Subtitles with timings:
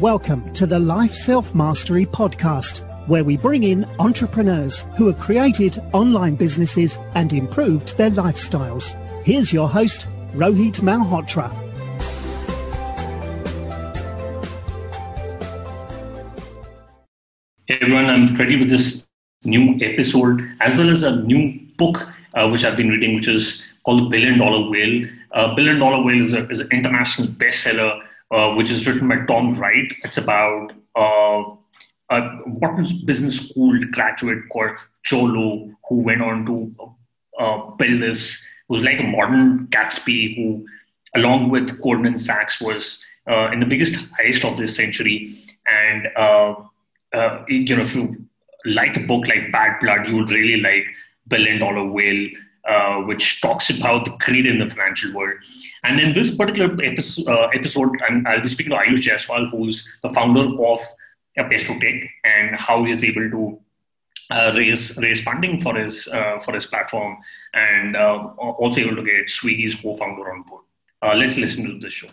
[0.00, 5.76] Welcome to the Life Self Mastery Podcast, where we bring in entrepreneurs who have created
[5.92, 8.94] online businesses and improved their lifestyles.
[9.26, 11.50] Here's your host, Rohit Malhotra.
[17.66, 19.06] Hey everyone, I'm ready with this
[19.44, 23.66] new episode as well as a new book uh, which I've been reading, which is
[23.84, 25.10] called The Billion Dollar Whale.
[25.32, 28.00] Uh, Billion Dollar Whale is, a, is an international bestseller
[28.30, 29.92] uh, which is written by Tom Wright.
[30.04, 31.42] It's about uh,
[32.10, 34.76] a Wharton's business school graduate called
[35.06, 36.74] Jho Low, who went on to
[37.38, 40.66] uh, build this, who's like a modern Gatsby, who,
[41.16, 45.44] along with Goldman Sachs, was uh, in the biggest heist of this century.
[45.66, 46.54] And, uh,
[47.48, 48.14] you know, if you
[48.64, 50.84] like a book like Bad Blood, you would really like
[51.28, 52.28] Billion Dollar Whale
[52.70, 55.36] uh, which talks about the greed in the financial world.
[55.82, 57.96] And in this particular episode, uh, episode
[58.26, 60.78] I'll be speaking to Ayush Jaiswal, who's the founder of
[61.36, 63.60] Pesto-Tech, and how he's able to
[64.30, 67.16] uh, raise raise funding for his uh, for his platform,
[67.54, 70.62] and uh, also able to get Swiggy's co-founder on board.
[71.02, 72.08] Let's listen to this show.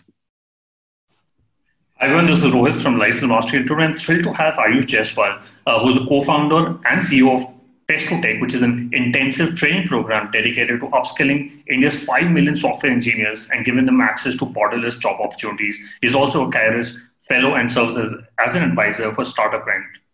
[2.00, 3.64] Hi everyone, this is Rohit from Life Self Mastery.
[3.64, 5.40] Today I'm thrilled to have Ayush Jaiswal,
[5.82, 7.57] who's a co-founder and CEO of
[7.88, 13.48] Pesto-Tech, which is an intensive training program dedicated to upskilling India's 5 million software engineers
[13.50, 15.80] and giving them access to borderless job opportunities.
[16.02, 19.64] He's also a Kairos fellow and serves as, as an advisor for Startup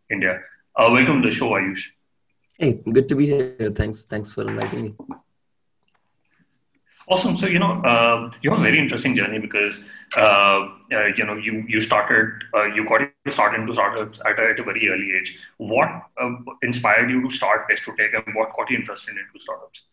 [0.09, 0.41] India.
[0.77, 1.91] Uh, welcome to the show, Ayush.
[2.59, 3.73] Hey, good to be here.
[3.75, 4.95] Thanks, thanks for inviting me.
[7.07, 7.37] Awesome.
[7.37, 9.85] So you know, uh, you have a very interesting journey because
[10.17, 14.51] uh, uh, you know you you started uh, you got started into startups at a,
[14.51, 15.37] at a very early age.
[15.59, 15.89] What
[16.21, 16.31] uh,
[16.63, 19.85] inspired you to start Pesto-Tech, and what got you interested into startups?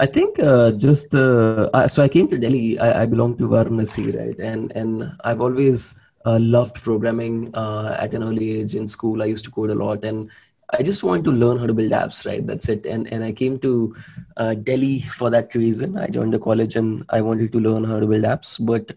[0.00, 2.78] I think uh, just so I came to Delhi.
[2.80, 4.38] I, I belong to Varanasi, right?
[4.40, 9.22] And and I've always loved programming at an early age in school.
[9.22, 10.30] I used to code a lot, and
[10.72, 12.46] I just wanted to learn how to build apps, right?
[12.46, 12.86] That's it.
[12.86, 13.94] And and I came to
[14.36, 15.96] uh, Delhi for that reason.
[15.98, 18.94] I joined the college and I wanted to learn how to build apps, but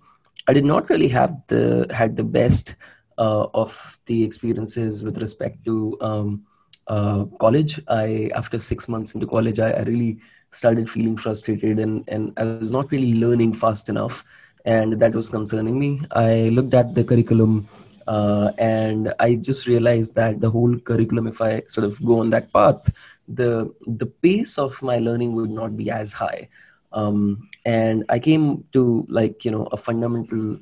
[0.47, 2.75] I did not really have the had the best
[3.17, 6.45] uh, of the experiences with respect to um,
[6.87, 7.79] uh, college.
[7.87, 10.19] I after six months into college, I, I really
[10.51, 14.23] started feeling frustrated and and I was not really learning fast enough,
[14.65, 16.01] and that was concerning me.
[16.11, 17.67] I looked at the curriculum
[18.07, 22.29] uh, and I just realized that the whole curriculum, if I sort of go on
[22.29, 22.91] that path,
[23.27, 26.49] the the pace of my learning would not be as high.
[26.91, 30.59] Um, and I came to like you know a fundamental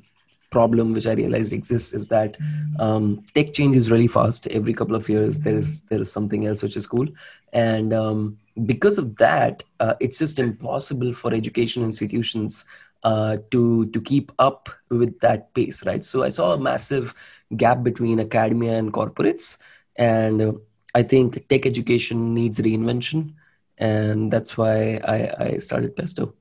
[0.50, 2.36] problem which I realized exists is that
[2.78, 4.46] um, tech changes really fast.
[4.48, 7.08] Every couple of years, there is there is something else which is cool,
[7.52, 12.66] and um, because of that, uh, it's just impossible for education institutions
[13.02, 16.04] uh, to to keep up with that pace, right?
[16.04, 17.14] So I saw a massive
[17.56, 19.58] gap between academia and corporates,
[19.96, 20.52] and uh,
[20.94, 23.34] I think tech education needs reinvention,
[23.78, 26.34] and that's why I, I started Pesto.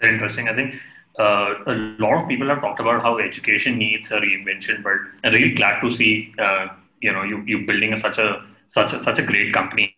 [0.00, 0.48] Very interesting.
[0.48, 0.74] I think
[1.18, 5.32] uh, a lot of people have talked about how education needs a reinvention, but I'm
[5.32, 6.68] really glad to see uh,
[7.00, 8.42] you know you you building a, such a
[8.72, 9.94] such a, such a great company.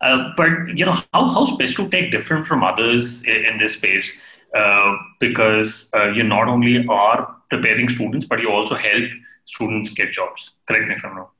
[0.00, 4.08] Uh, but you know, how how's Pesto-Tech different from others in, in this space?
[4.54, 9.10] Uh, because uh, you not only are preparing students, but you also help
[9.46, 10.50] students get jobs.
[10.68, 11.30] Correct me if I'm wrong.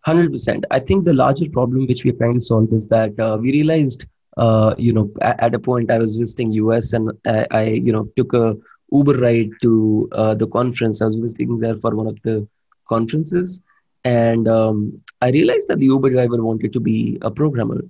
[0.00, 0.64] Hundred percent.
[0.70, 3.52] I think the larger problem which we are trying to solve is that uh, we
[3.52, 4.06] realized,
[4.36, 7.92] uh, you know, at, at, a point I was visiting US and I, I you
[7.92, 8.56] know, took a
[8.90, 11.00] Uber ride to uh, the conference.
[11.00, 12.48] I was visiting there for one of the
[12.88, 13.62] conferences
[14.04, 17.80] and um, I realized that the Uber driver wanted to be a programmer,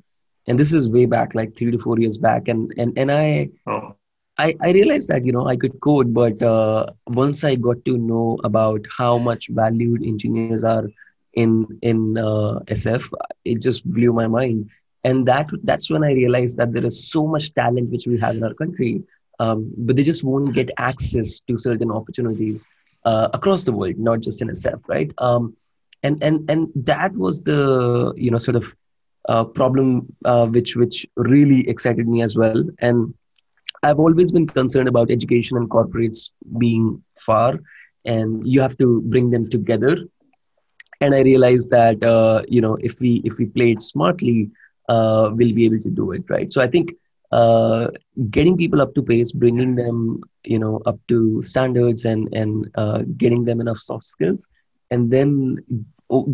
[0.47, 2.47] and this is way back, like three to four years back.
[2.47, 3.97] And and and I, oh.
[4.39, 7.97] I, I realized that you know I could code, but uh, once I got to
[7.99, 10.87] know about how much valued engineers are
[11.33, 13.11] in in uh, SF,
[13.44, 14.71] it just blew my mind.
[15.03, 18.37] And that that's when I realized that there is so much talent which we have
[18.37, 19.03] in our country,
[19.41, 22.69] um, but they just won't get access to certain opportunities
[23.05, 25.12] uh, across the world, not just in SF, right?
[25.19, 25.56] Um,
[26.05, 28.75] and and and that was the you know sort of
[29.29, 32.65] uh, problem uh, which which really excited me as well.
[32.81, 33.15] And
[33.85, 37.59] i've always been concerned about education and corporates being far
[38.06, 39.97] and you have to bring them together.
[41.01, 44.51] And i realized that uh, you know if we if we play it smartly
[44.89, 46.51] uh, we'll be able to do it right?
[46.53, 46.93] So i think
[47.33, 47.89] uh,
[48.31, 53.03] getting people up to pace bringing them you know up to standards and and uh,
[53.17, 54.49] getting them enough soft skills
[54.90, 55.58] and then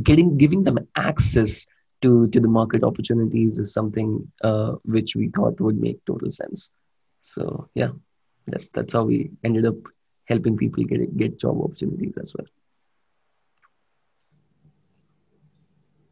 [0.02, 1.67] getting giving them access
[2.02, 6.70] to to the market opportunities is something uh, which we thought would make total sense.
[7.20, 7.91] So yeah,
[8.47, 9.76] that's that's how we ended up
[10.26, 12.47] helping people get get job opportunities as well.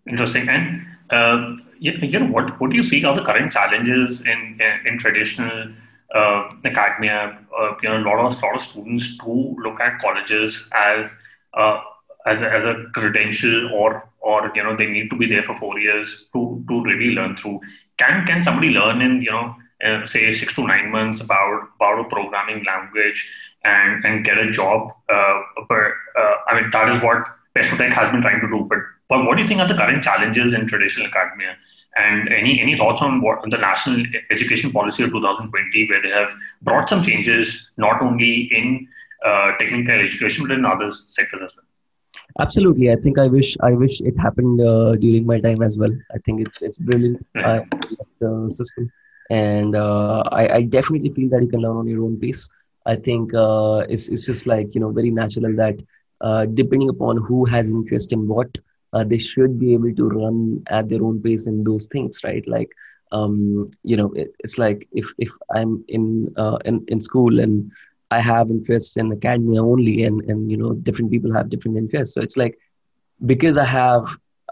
[0.08, 0.48] Interesting.
[0.48, 4.98] And uh, you know, what what do you see are the current challenges in in,
[4.98, 5.72] traditional
[6.14, 7.38] uh, academia?
[7.58, 11.14] Uh, you know, a lot of lot of students do look at colleges as
[11.54, 11.80] uh,
[12.28, 15.56] as a, as a credential or or you know they need to be there for
[15.56, 17.60] four years to to really learn through.
[17.98, 19.54] Can can somebody learn in you know
[19.86, 23.30] uh, say six to nine months about about a programming language
[23.64, 24.92] and and get a job?
[25.08, 27.24] Uh, but uh, I mean that is what
[27.56, 28.78] Pestotech has been trying to do, but
[29.08, 31.56] but what do you think are the current challenges in traditional academia?
[31.96, 36.10] And any any thoughts on what on the national education policy of 2020, where they
[36.10, 38.86] have brought some changes not only in
[39.24, 41.67] uh, technical education but in other sectors as well?
[42.40, 45.92] Absolutely, I think I wish I wish it happened uh, during my time as well.
[46.14, 47.60] I think it's it's brilliant uh,
[48.20, 48.90] the system,
[49.30, 52.48] and uh, I, I definitely feel that you can learn on your own pace.
[52.86, 55.80] I think uh, it's it's just like you know very natural that
[56.20, 58.56] uh, depending upon who has interest in what
[58.92, 62.46] uh, they should be able to run at their own pace in those things right
[62.46, 62.70] like
[63.12, 67.70] um, you know it, it's like if if i'm in uh, in, in school and
[68.10, 72.14] i have interests in academia only and and you know different people have different interests.
[72.14, 72.58] So it's like
[73.26, 74.04] because i have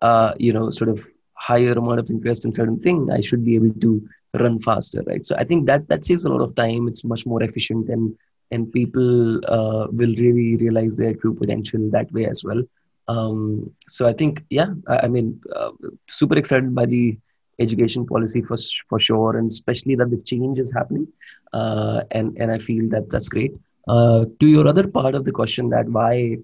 [0.02, 3.54] uh, you know sort of higher amount of interest in certain thing i should be
[3.54, 3.90] able to
[4.34, 5.24] run faster right?
[5.24, 6.88] So i think that that saves a lot of time.
[6.88, 8.14] It's much more efficient and
[8.50, 12.62] and people uh, will really realize their true potential that way as well.
[13.08, 15.70] Um, so I think, yeah, I, I mean, uh,
[16.08, 17.18] super excited by the
[17.58, 18.56] education policy for
[18.88, 21.06] for sure, and especially that the change is happening,
[21.52, 23.52] uh, and and I feel that that's great.
[23.88, 26.36] Uh, to your other part of the question, that why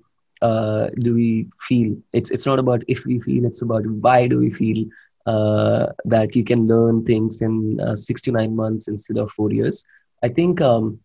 [0.42, 4.38] uh, do we feel it's it's not about if we feel, it's about why do
[4.38, 4.84] we feel
[5.26, 9.52] uh, that you can learn things in uh, six to nine months instead of four
[9.52, 9.86] years.
[10.22, 10.98] I think um,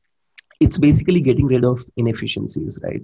[0.59, 3.01] it's basically getting rid of inefficiencies, right?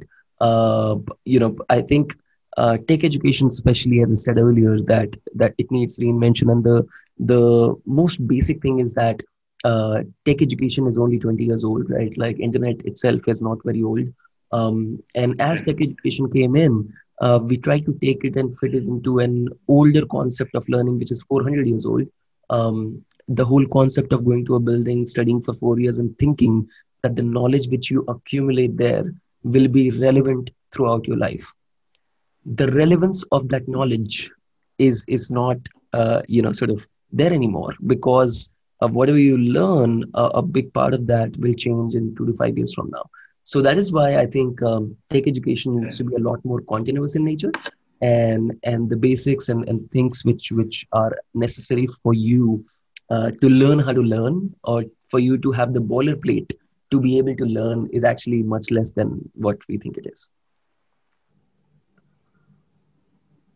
[1.26, 2.16] you know, I think
[2.58, 6.52] uh, tech education especially as i said earlier that that it needs reinvention.
[6.52, 6.86] And the
[7.20, 9.22] the most basic thing is that
[9.64, 12.16] uh, tech education is only 20 years old right?
[12.18, 14.08] Like internet itself is not very old.
[14.52, 18.76] Um, and as tech education came in uh, we tried to take it and fit
[18.76, 22.08] it into an older concept of learning which is 400 years old.
[22.50, 26.68] Um, the whole concept of going to a building studying for four years and thinking
[27.02, 29.14] that the knowledge which you accumulate there
[29.44, 31.54] will be relevant throughout your life
[32.46, 34.30] the relevance of that knowledge
[34.78, 35.58] is is not
[35.94, 40.74] uh, you know sort of there anymore because of whatever you learn a, a, big
[40.74, 43.04] part of that will change in two to five years from now.
[43.44, 46.62] So that is why i think um, tech education needs to be a lot more
[46.62, 47.52] continuous in nature
[48.02, 52.66] and and the basics and, and things which which are necessary for you
[53.10, 56.54] uh, to learn how to learn or for you to have the boilerplate
[56.92, 60.30] to be able to learn is actually much less than what we think it is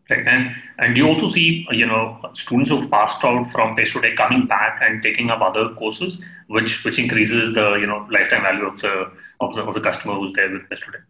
[0.09, 0.25] Right.
[0.25, 4.79] And and you also see, you know, students who've passed out from Pestotech coming back
[4.81, 9.11] and taking up other courses, which which increases the you know lifetime value of the
[9.41, 11.03] of the, of the customer who's there with Pestotech.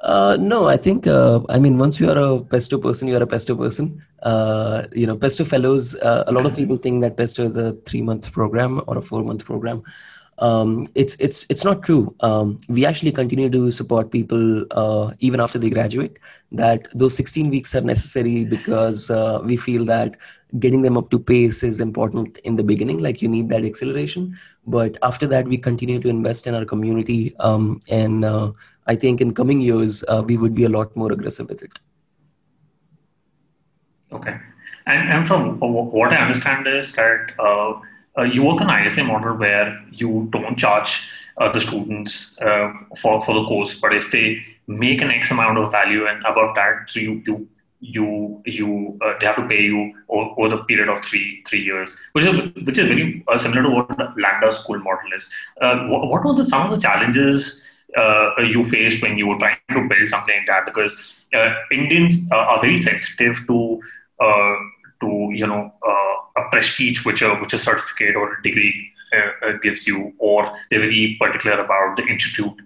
[0.00, 3.22] Uh, no, I think uh, I mean once you are a pesto person, you are
[3.22, 4.02] a pesto person.
[4.22, 5.94] Uh, you know, pesto fellows.
[5.94, 9.02] Uh, a lot of people think that pesto is a three month program or a
[9.02, 9.84] four month program
[10.38, 12.14] um, it's it's it's not true.
[12.20, 16.18] Um, we actually continue to support people uh, even after they graduate.
[16.52, 20.16] That those 16 weeks are necessary because uh, we feel that
[20.58, 22.98] getting them up to pace is important in the beginning.
[22.98, 24.36] Like you need that acceleration,
[24.66, 28.52] but after that, we continue to invest in our community, um, and uh,
[28.86, 31.78] I think in coming years uh, we would be a lot more aggressive with it.
[34.12, 34.36] Okay,
[34.86, 37.80] and and from what I understand is that uh, uh,
[38.22, 43.34] you work on ISA model where you don't charge uh, the students uh, for, for
[43.34, 47.00] the course, but if they make an X amount of value and above that, so
[47.00, 47.48] you you
[47.80, 51.60] you you uh, they have to pay you over, over, the period of three three
[51.60, 55.30] years, which is which is very uh, similar to what Lambda school model is.
[55.60, 57.62] Uh, what, what were the, some of the challenges?
[58.38, 61.24] you faced when you were trying to build something like that because
[61.70, 63.80] Indians are very sensitive to
[65.00, 69.46] to you know uh, a prestige which a which a certificate or a degree uh,
[69.46, 72.60] uh, gives you, or they're very particular about the institute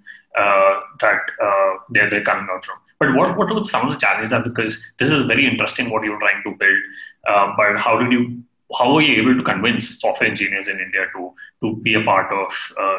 [1.00, 1.20] that
[1.90, 2.78] they're they're coming out from.
[2.98, 6.04] But what what are some of the challenges are because this is very interesting what
[6.04, 6.82] you're trying to build.
[7.56, 8.42] but how did you
[8.78, 11.32] how were you able to convince software engineers in India to
[11.62, 12.98] to be a part of uh?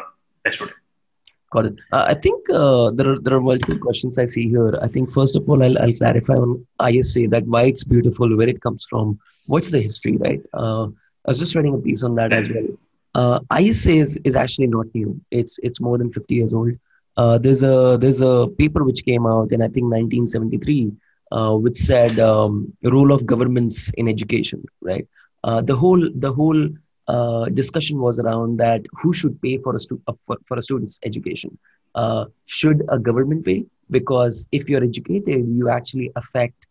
[1.50, 1.74] Got it.
[1.92, 4.72] Uh, I think uh, there are there are multiple questions I see here.
[4.80, 8.48] I think first of all, I'll, I'll clarify on ISA that why it's beautiful, where
[8.48, 10.44] it comes from, what's the history, right?
[10.54, 12.68] Uh, I was just writing a piece on that as well.
[13.14, 15.20] Uh, ISA is, is actually not new.
[15.32, 16.72] It's it's more than 50 years old.
[17.16, 20.92] uh, there's a there's a paper which came out in I think 1973,
[21.32, 24.64] uh, which said um, role of governments in education.
[24.80, 25.06] Right.
[25.42, 26.68] The whole the whole
[27.12, 30.62] uh, discussion was around that who should pay for a stu- uh, for, for a
[30.62, 31.58] student's education.
[31.94, 33.60] Uh, should a government pay?
[33.90, 36.66] Because if you're educated, you actually affect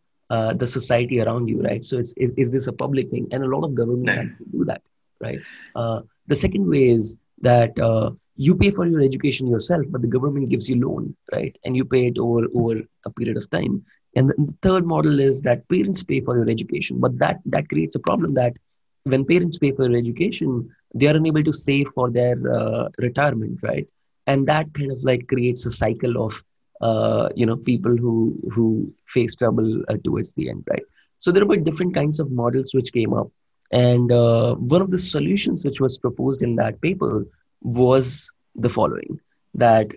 [0.62, 1.84] the society around you, right?
[1.84, 3.28] So is, is this a public thing?
[3.32, 4.82] And a lot of governments actually do that,
[5.20, 5.40] right?
[6.28, 7.74] the second way is that
[8.46, 11.84] you pay for your education yourself but the government gives you loan right and you
[11.94, 13.74] pay it over over a period of time
[14.16, 17.96] and the third model is that parents pay for your education but that that creates
[17.96, 18.54] a problem that
[19.04, 23.90] when parents pay for education they are unable to save for their uh, retirement right?
[24.28, 26.44] And that kind of like creates a cycle of
[26.82, 30.84] uh, you know people who who face trouble uh, towards the end right?
[31.18, 33.30] So there were different kinds of models which came up.
[33.72, 37.28] And uh, one of the solutions which was proposed in that paper
[37.62, 39.20] was the following
[39.54, 39.92] that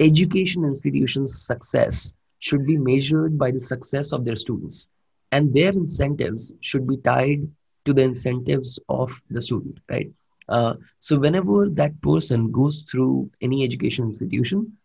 [0.00, 4.88] education institutions' success should be measured by the success of their students,
[5.30, 7.46] and their incentives should be tied
[7.84, 10.10] to the incentives of the student, right?
[10.48, 14.76] Uh, so, whenever that person goes through any education institution,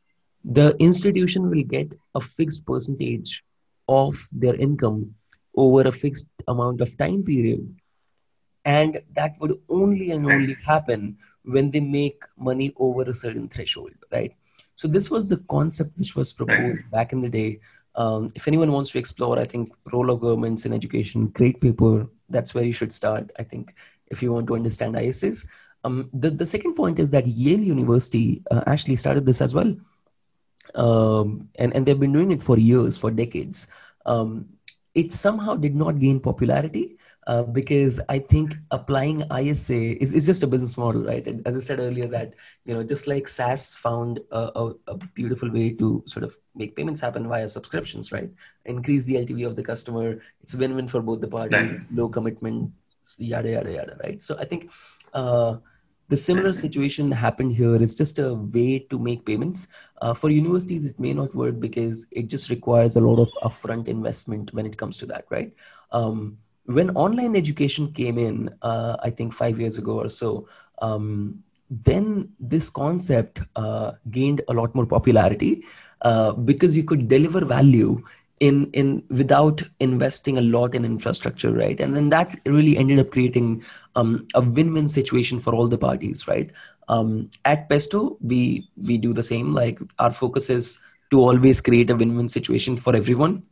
[0.45, 3.43] the institution will get a fixed percentage
[3.89, 5.13] of their income
[5.55, 7.75] over a fixed amount of time period.
[8.63, 13.93] And that would only and only happen when they make money over a certain threshold,
[14.11, 14.33] right?
[14.75, 17.59] So this was the concept which was proposed back in the day.
[17.95, 22.07] Um, if anyone wants to explore, I think role of governments in education, great paper.
[22.29, 23.31] That's where you should start.
[23.39, 23.73] I think
[24.07, 25.47] if you want to understand ISAs.
[25.83, 29.75] Um, the the second point is that Yale University uh, actually started this as well,
[30.75, 33.67] um, and and they've been doing it for years, for decades.
[34.05, 34.49] Um,
[34.95, 40.43] it somehow did not gain popularity uh, because I think applying ISA is, is just
[40.43, 41.27] a business model, right?
[41.27, 44.97] And as I said earlier, that you know, just like SaaS found a, a, a,
[45.13, 48.29] beautiful way to sort of make payments happen via subscriptions, right?
[48.63, 50.21] Increase the LTV of the customer.
[50.41, 51.87] It's win-win for both the parties.
[51.91, 52.71] Low commitment,
[53.17, 54.21] yada yada yada, right?
[54.21, 54.71] So I think.
[55.13, 55.57] Uh,
[56.09, 57.75] the similar situation happened here.
[57.75, 59.67] It's just a way to make payments.
[60.01, 63.89] Uh, for universities, it may not work because it just requires a lot of upfront
[63.89, 65.53] investment when it comes to that, right?
[65.91, 66.37] Um,
[66.67, 70.47] when online education came in, uh, I think five years ago or so,
[70.81, 75.65] um, then this concept uh, gained a lot more popularity
[76.01, 78.03] uh, because you could deliver value
[78.39, 81.79] in in without investing a lot in infrastructure right?
[81.79, 83.63] And then that really ended up creating
[83.95, 86.51] um, a win-win situation for all the parties right?
[86.87, 89.53] Um, at pesto we we do the same.
[89.53, 93.43] Like our focus is to always create a win-win situation for everyone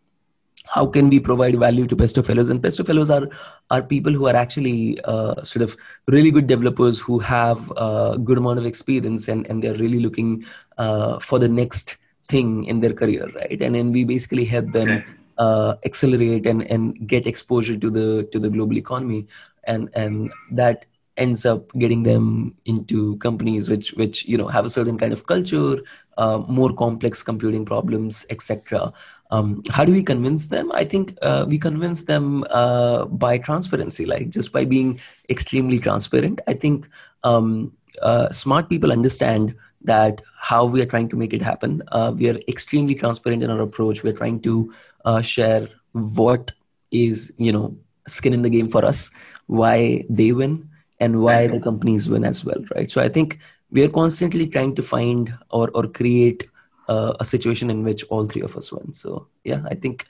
[0.68, 2.50] how can we provide value to pesto fellows?
[2.50, 3.30] And pesto fellows are
[3.72, 8.38] are people who are actually uh, sort of really good developers who have a good
[8.38, 10.44] amount of experience and and they're really looking
[10.78, 13.62] uh, for the next thing in their career right?
[13.62, 15.04] And then we basically help them
[15.38, 19.28] uh, accelerate and and get exposure to the to the global economy.
[19.66, 20.86] And and that
[21.18, 25.26] ends up getting them into companies which which you know have a certain kind of
[25.28, 25.78] culture
[26.18, 28.92] uh, more complex computing problems etc
[29.32, 30.72] um, how do we convince them?
[30.72, 36.42] I think uh, we convince them uh, by transparency like just by being extremely transparent.
[36.48, 36.88] I think
[37.24, 41.82] um, uh, smart people understand that how we are trying to make it happen.
[41.92, 44.04] Uh, we are extremely transparent in our approach.
[44.04, 44.74] We're trying to
[45.06, 46.52] uh, share what
[46.92, 47.76] is you know
[48.08, 49.10] skin in the game for us
[49.48, 53.40] why they win and why the companies win as well right so i think
[53.72, 56.46] we are constantly trying to find or, or create
[56.88, 58.94] uh, a situation in which all three of us win.
[58.94, 60.06] So yeah, I think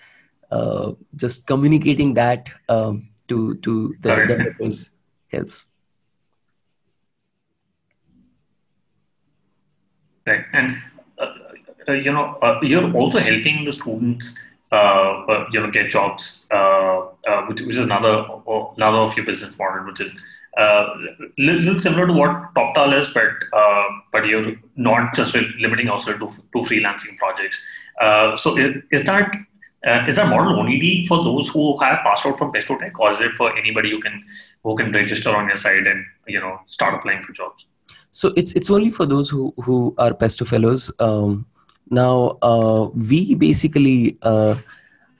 [0.51, 4.27] uh, just communicating that um, to to the right.
[4.27, 4.91] developers
[5.29, 5.67] helps.
[10.27, 10.77] Right, and
[11.19, 11.27] uh,
[11.87, 14.37] uh you know uh, you're also helping the students.
[14.71, 16.47] Uh, you know, get jobs,
[17.47, 18.25] which, which is another
[18.75, 20.11] another of your business model, which is
[20.57, 20.97] uh,
[21.37, 26.29] little similar to what TopTal is, but uh, but you're not just limiting yourself to,
[26.29, 27.61] to freelancing projects.
[27.99, 29.35] Uh, so is, is that
[29.85, 33.11] uh, is that model only for those who have passed out from Pesto Tech, or
[33.11, 34.23] is it for anybody who can
[34.63, 37.65] who can register on your site and you know start applying for jobs?
[38.11, 40.91] So it's it's only for those who who are Pesto fellows.
[40.99, 41.45] Um,
[41.89, 44.17] now uh, we basically.
[44.21, 44.55] Uh,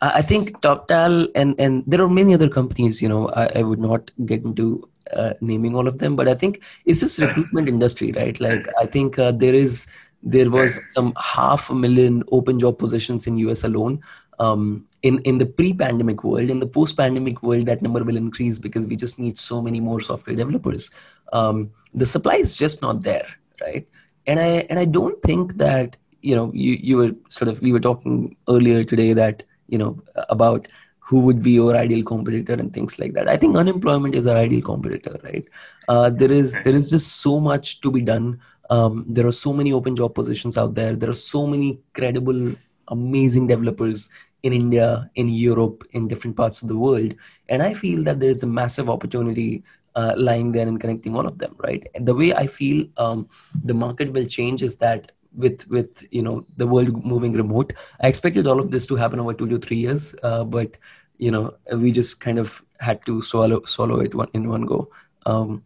[0.01, 3.01] I think TopTal and and there are many other companies.
[3.01, 6.33] You know, I, I would not get into uh, naming all of them but i
[6.33, 8.39] think it's just recruitment industry right?
[8.39, 9.87] Like i think uh, there is
[10.23, 14.01] there was some half a million open job positions in us alone
[14.39, 16.49] um, in in the pre-pandemic world.
[16.49, 20.01] In the post-pandemic world that number will increase because we just need so many more
[20.01, 20.89] software developers.
[21.31, 23.27] Um, the supply is just not there
[23.61, 23.87] right?
[24.27, 27.71] And i and i don't think that you know, you you were sort of we
[27.71, 30.67] were talking earlier today that you know about
[31.07, 33.29] who would be your ideal competitor and things like that.
[33.29, 35.45] I think unemployment is our ideal competitor, right?
[35.87, 38.39] Uh, there is there is just so much to be done.
[38.71, 40.95] Um, there are so many open job positions out there.
[40.95, 42.55] There are so many credible,
[42.87, 44.09] amazing developers
[44.41, 47.13] in India, in Europe, in different parts of the world,
[47.49, 49.63] and I feel that there is a massive opportunity
[49.95, 51.87] uh, lying there and connecting all of them, right?
[51.95, 53.27] And the way I feel um,
[53.63, 57.73] the market will change is that with with you know the world moving remote.
[58.01, 60.77] I expected all of this to happen over two to three years uh, but
[61.17, 64.89] you know we just kind of had to swallow swallow it one, in one go.
[65.25, 65.63] Um,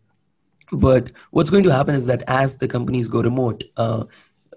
[0.71, 4.03] but what's going to happen is that as the companies go remote uh,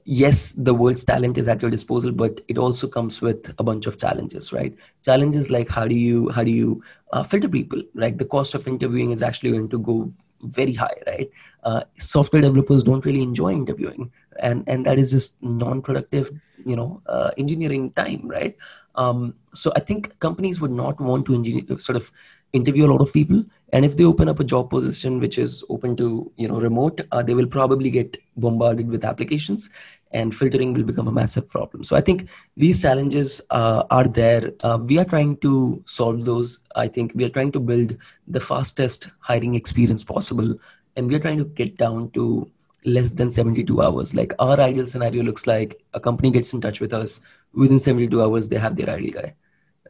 [0.05, 3.87] yes the world's talent is at your disposal but it also comes with a bunch
[3.87, 4.77] of challenges right?
[5.05, 8.67] Challenges like how do you how do you uh, filter people like the cost of
[8.67, 11.31] interviewing is actually going to go very high right?
[11.63, 16.31] Uh, software developers don't really enjoy interviewing and and that is just non-productive
[16.65, 18.57] you know uh, engineering time right?
[18.95, 22.13] Um, so i think companies would not want to engineer, sort of
[22.53, 23.43] interview a lot of people.
[23.73, 27.01] And if they open up a job position which is open to you know remote
[27.11, 29.71] uh, they will probably get bombarded with applications
[30.13, 31.83] and filtering will become a massive problem.
[31.83, 34.53] So i think these challenges uh, are there.
[34.61, 36.61] Uh, we are trying to solve those.
[36.77, 37.97] I think we are trying to build
[38.29, 40.55] the fastest hiring experience possible.
[40.97, 42.51] And we are trying to get down to
[42.85, 44.15] less than 72 hours.
[44.15, 47.21] Like our ideal scenario looks like a company gets in touch with us.
[47.55, 49.35] Within 72 hours they have their ideal guy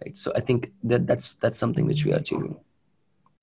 [0.02, 0.16] right?
[0.16, 2.56] So i think that that's that's something which we are achieving.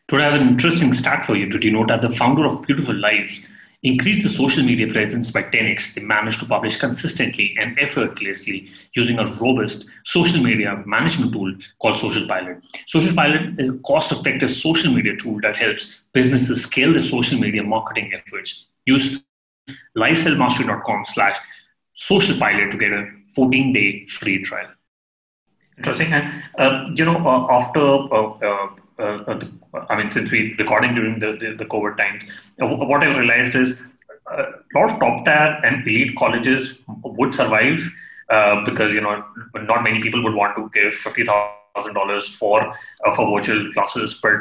[0.08, 2.96] Today i have an interesting stat for you to denote that the founder of beautiful
[2.96, 3.46] lives
[3.82, 9.20] increased the social media presence by 10x they managed to publish consistently and effortlessly using
[9.20, 12.62] a robust social media management tool called social pilot.
[12.88, 17.64] Social pilot is a cost-effective social media tool that helps businesses scale their social media
[17.64, 18.68] marketing efforts.
[18.86, 19.24] Use
[19.98, 21.38] lifeselfmastery.com slash
[21.96, 24.70] social pilot to get a 14 day free trial.
[25.78, 26.12] Interesting.
[26.12, 28.68] And, uh, you know, uh, after, uh, uh,
[29.00, 29.40] uh
[29.90, 32.24] I mean, since we recording during the, the, the COVID times,
[32.62, 33.82] uh, what I realized is
[34.30, 37.82] a lot of top tier and elite colleges would survive
[38.66, 39.24] because, you know,
[39.56, 42.74] not many people would want to give $50,000 for,
[43.16, 44.20] for virtual classes.
[44.22, 44.34] But,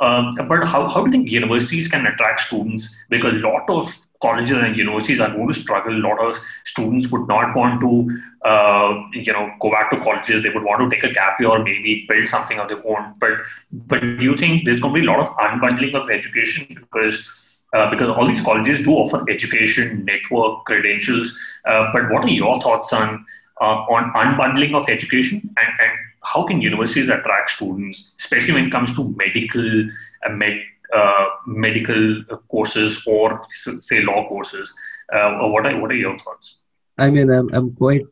[0.00, 2.94] um, but how, how do you think universities can attract students?
[3.08, 5.96] Because a lot of colleges and universities are going to struggle.
[6.00, 6.40] A lot of
[6.72, 7.92] students would not want to,
[8.52, 10.42] uh, you know, go back to colleges.
[10.42, 13.14] They would want to take a gap year or maybe build something of their own.
[13.24, 13.32] But,
[13.92, 17.26] but do you think there's going to be a lot of unbundling of education because?
[17.76, 21.36] Uh, because all these colleges do offer education, network, credentials.
[21.70, 23.26] Uh, but what are your thoughts on
[23.60, 25.92] uh, on unbundling of education and, and
[26.24, 29.68] how can universities attract students, especially when it comes to medical,
[30.26, 30.60] uh, med,
[30.94, 33.40] uh, medical courses or
[33.80, 34.72] say law courses.
[35.12, 36.58] Uh, what are what are your thoughts?
[36.96, 38.06] I mean, I'm I'm quite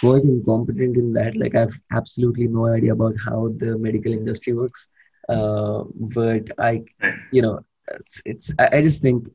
[0.00, 1.36] quite incompetent in that.
[1.36, 4.88] Like, I've absolutely no idea about how the medical industry works.
[5.28, 6.84] Uh, but I,
[7.32, 7.60] you know,
[7.94, 9.28] it's, it's I, I just think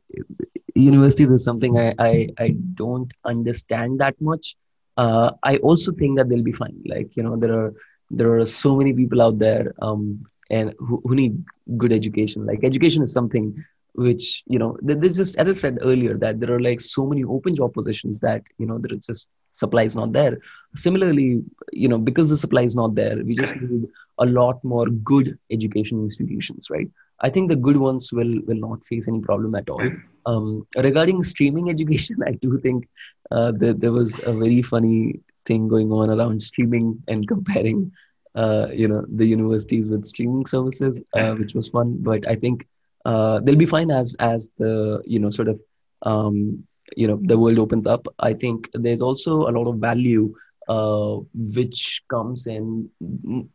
[0.75, 4.56] university is something I, I I don't understand that much.
[4.97, 6.82] Uh, I also think that they'll be fine.
[6.86, 7.73] Like, you know, there are
[8.10, 11.44] there are so many people out there um, and who, who need
[11.78, 12.46] good education.
[12.46, 13.56] Like education is something
[13.96, 17.26] which you know there's just as i said earlier that there are like so many
[17.26, 20.38] open job positions that you know there is just supply is not there.
[20.76, 23.84] Similarly you know because the supply is not there we just need
[24.20, 26.90] a lot more good education institutions right?
[27.20, 29.88] I think the good ones will will not face any problem at all.
[30.26, 32.88] Um, regarding streaming education i do think
[33.32, 37.92] uh, that there was a very funny thing going on around streaming and comparing
[38.36, 41.98] uh, you know the universities with streaming services, uh, which was fun.
[42.00, 42.67] But I think
[43.06, 45.60] uh, they'll be fine as as the you know sort of
[46.04, 46.63] um,
[46.96, 48.08] you know the world opens up.
[48.20, 50.34] I think there's also a lot of value
[50.67, 52.89] uh, which comes in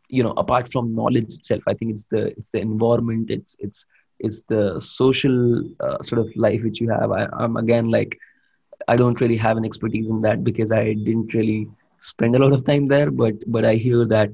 [0.07, 1.63] you know apart from knowledge itself.
[1.67, 3.31] I think it's the it's the environment.
[3.31, 3.85] It's it's
[4.19, 7.11] it's the social uh, sort of life which you have.
[7.11, 8.17] I, I'm again like
[8.87, 11.67] I don't really have an expertise in that because I didn't really
[11.99, 13.09] spend a lot of time there.
[13.11, 14.29] But but I hear that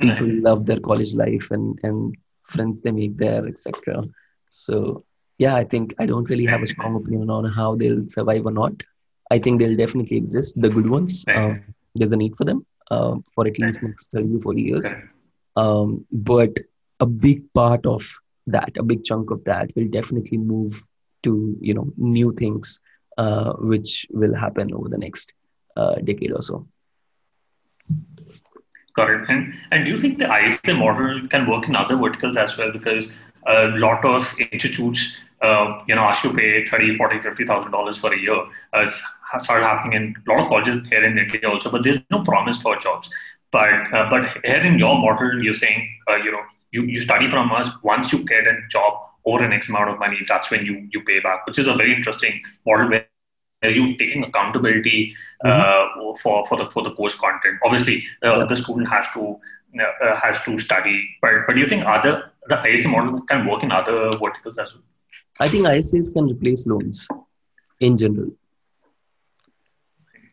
[0.00, 0.42] people right.
[0.42, 4.02] love their college life and and friends they make there etc
[4.48, 5.04] so
[5.38, 8.52] yeah i think i don't really have a strong opinion on how they'll survive or
[8.52, 8.82] not.
[9.30, 11.24] I think they'll definitely exist the good ones.
[11.34, 14.86] Um, there's a need for them uh, for at least next 30 40 years.
[15.56, 16.58] Um, but
[17.00, 18.02] a big part of
[18.46, 20.80] that a big chunk of that will definitely move
[21.22, 22.80] to you know new things
[23.18, 25.34] uh, which will happen over the next
[25.76, 26.66] uh, decade or so
[28.96, 29.28] Got it.
[29.28, 32.72] And, and do you think the ISA model can work in other verticals as well?
[32.72, 33.14] Because
[33.46, 37.98] a lot of institutes, uh, you know, ask you to pay 30, 40, 50,000 dollars
[37.98, 38.36] for a year.
[38.74, 39.04] Uh, it's
[39.38, 42.60] started happening in a lot of colleges here in India also, but there's no promise
[42.60, 43.10] for jobs.
[43.52, 47.28] But uh, but here in your model, you're saying, uh, you know, you, you study
[47.28, 47.68] from us.
[47.82, 48.94] Once you get a job
[49.26, 51.74] over an X amount of money, that's when you you pay back, which is a
[51.74, 53.06] very interesting model where
[53.70, 56.16] you taking accountability uh, mm-hmm.
[56.16, 57.58] for for the for the course content.
[57.64, 59.36] Obviously, uh, the student has to
[59.80, 63.62] uh, has to study, but but do you think other the ISA model can work
[63.62, 64.82] in other verticals as well?
[65.40, 67.08] I think ISAs can replace loans
[67.80, 68.30] in general.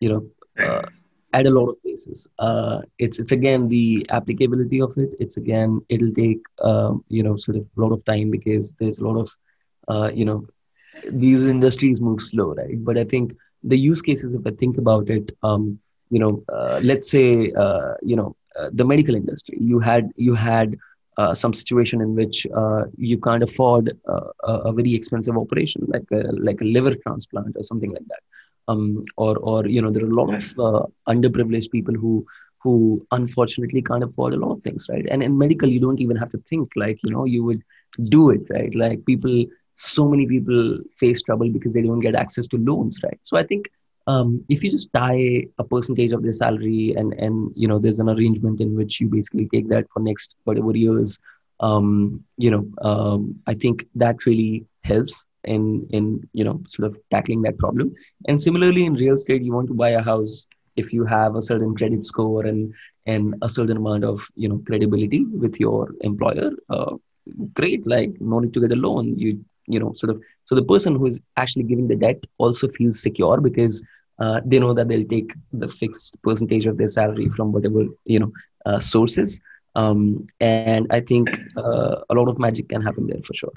[0.00, 0.86] You know, right.
[1.32, 2.28] at a lot of places.
[2.98, 5.10] it's it's again the applicability of it.
[5.18, 8.98] It's again it'll take um, you know sort of a lot of time because there's
[8.98, 10.46] a lot of you know
[11.10, 12.82] these industries move slow, right?
[12.84, 15.78] But I think the use cases, if I think about it, um,
[16.10, 20.34] you know, uh, let's say, uh, you know, uh, the medical industry, you had you
[20.34, 20.76] had
[21.16, 26.04] uh, some situation in which uh, you can't afford uh, a, very expensive operation, like
[26.12, 28.20] a, like a liver transplant or something like that,
[28.68, 32.24] um, or or you know, there are a lot of underprivileged people who
[32.62, 35.06] who unfortunately can't afford a lot of things, right?
[35.10, 37.62] And in medical, you don't even have to think like you know you would
[38.04, 38.74] do it, right?
[38.74, 39.44] Like people
[39.74, 43.18] so many people face trouble because they don't get access to loans right?
[43.22, 43.70] So i think
[44.06, 48.00] um, if you just tie a percentage of their salary and and you know there's
[48.00, 51.20] an arrangement in which you basically take that for next whatever years
[51.60, 56.98] um, you know um, i think that really helps in in you know sort of
[57.10, 57.94] tackling that problem.
[58.28, 61.42] And similarly in real estate you want to buy a house if you have a
[61.42, 62.72] certain credit score and
[63.06, 66.96] and a certain amount of you know credibility with your employer uh,
[67.54, 69.18] great like no need to get a loan.
[69.18, 72.68] You you know sort of so the person who is actually giving the debt also
[72.68, 73.84] feels secure because
[74.18, 78.18] uh, they know that they'll take the fixed percentage of their salary from whatever you
[78.18, 78.32] know
[78.66, 79.40] uh, sources.
[79.76, 83.52] Um, and i think uh, a lot of magic can happen there for sure.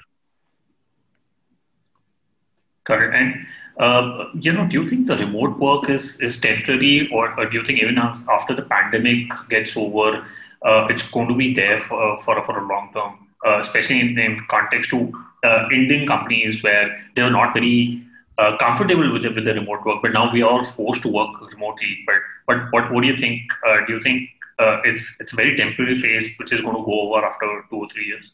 [2.82, 3.46] Correct and
[3.78, 7.58] uh, you know do you think the remote work is is temporary or, or do
[7.58, 10.26] you think even after the pandemic gets over
[10.66, 14.18] uh, it's going to be there for, for, for a long term uh, especially in,
[14.18, 15.12] in context to
[15.44, 18.02] uh, Indian companies where they were not very
[18.38, 21.28] uh, comfortable with the, with the remote work, but now we are forced to work
[21.52, 21.98] remotely.
[22.06, 23.42] But but what what do you think?
[23.66, 26.84] Uh, do you think uh, it's it's a very temporary phase which is going to
[26.84, 28.32] go over after two or three years?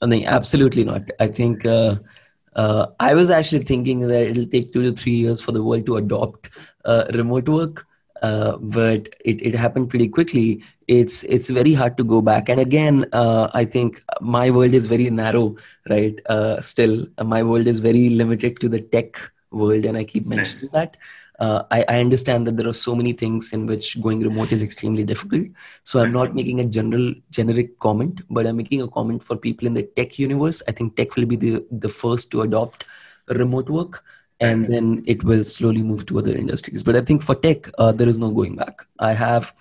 [0.00, 1.10] I think absolutely not.
[1.20, 1.64] I think.
[1.64, 1.96] Uh,
[3.00, 5.96] I was actually thinking that it'll take two to three years for the world to
[5.96, 6.50] adopt
[7.14, 7.86] remote work.
[8.22, 12.48] Uh, but it, it happened pretty quickly it's it's very hard to go back.
[12.48, 15.56] And again uh, i think my world is very narrow
[15.90, 16.20] right?
[16.26, 19.18] Uh, still my world is very limited to the tech
[19.50, 20.96] world and i keep mentioning that.
[21.38, 24.62] Uh, I, I, understand that there are so many things in which going remote is
[24.62, 25.48] extremely difficult.
[25.82, 29.66] So i'm not making a general generic comment but i'm making a comment for people
[29.66, 30.62] in the tech universe.
[30.68, 32.84] I think tech will be the, the first to adopt
[33.28, 34.04] remote work
[34.42, 36.82] and then it will slowly move to other industries.
[36.82, 38.86] But I think for tech, uh, there is no going back.
[38.98, 39.54] I have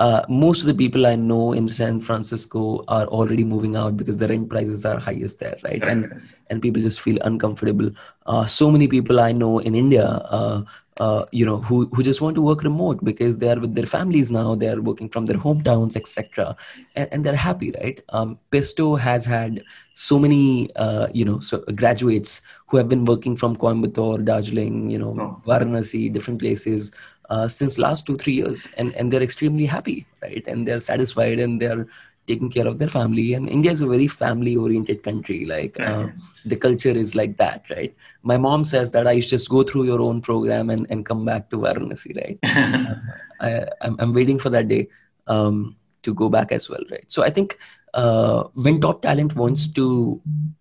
[0.00, 4.18] uh, most of the people I know in San Francisco are already moving out because
[4.18, 5.84] the rent prices are highest there, right?
[5.84, 6.20] And
[6.50, 7.90] and people just feel uncomfortable.
[8.26, 10.64] Uh, so many people I know in India, uh,
[10.98, 13.86] uh, you know, who who just want to work remote because they are with their
[13.86, 14.56] families now.
[14.56, 16.56] They are working from their hometowns, etc.,
[16.96, 18.02] and, and they're happy, right?
[18.08, 19.62] Um, Pesto has had
[19.94, 22.42] so many, uh, you know, so graduates
[22.74, 25.40] who have been working from Coimbatore, Darjeeling, you know, oh.
[25.48, 26.90] Varanasi, different places
[27.30, 30.44] uh, since last two three years, and and they're extremely happy, right?
[30.48, 31.86] And they're satisfied, and they're
[32.26, 33.34] taking care of their family.
[33.34, 35.44] And India is a very family oriented country.
[35.44, 36.08] Like uh,
[36.44, 37.94] the culture is like that, right?
[38.24, 41.24] My mom says that I should just go through your own program and, and come
[41.24, 42.38] back to Varanasi, right?
[43.40, 44.88] I, I'm, I'm waiting for that day
[45.28, 47.04] um, to go back as well, right?
[47.06, 47.56] So I think
[47.94, 50.20] uh, when top talent wants to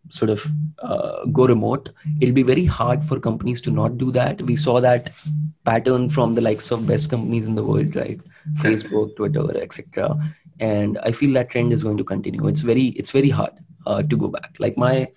[0.09, 0.45] sort of
[0.79, 1.89] uh, go remote,
[2.21, 4.41] it'll be very hard for companies to not do that.
[4.41, 5.11] We saw that
[5.65, 8.21] pattern from the likes of best companies in the world, right?
[8.57, 10.17] Facebook, Twitter, etc.
[10.59, 12.47] And I feel that trend is going to continue.
[12.47, 13.53] It's very, it's very hard
[13.87, 14.55] uh, to go back.
[14.59, 15.07] Like my,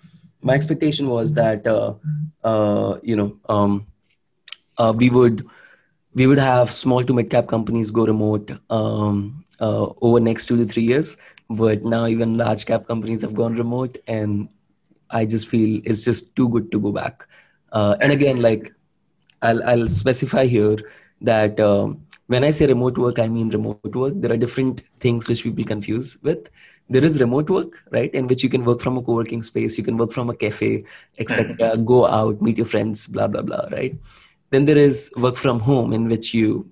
[0.41, 1.93] my expectation was that uh,
[2.43, 3.87] uh, you know um,
[4.77, 5.45] uh, we would
[6.13, 10.57] we would have small to mid cap companies go remote um, uh, over next two
[10.57, 11.17] to three years
[11.49, 14.49] but now even large cap companies have gone remote and
[15.09, 17.27] i just feel it's just too good to go back.
[17.71, 18.73] Uh, and again like
[19.41, 20.77] I'll, I'll specify here
[21.21, 24.13] that um, when i say remote work i mean remote work.
[24.15, 26.49] There are different things which people confuse with.
[26.89, 29.83] There is remote work right in which you can work from a co-working space you
[29.83, 30.85] can work from a cafe
[31.17, 33.95] etc go out meet your friends blah blah blah right?
[34.49, 36.71] Then there is work from home in which you